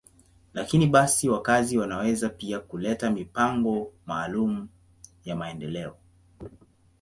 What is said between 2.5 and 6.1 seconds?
kuleta mipango maalum ya maendeleo.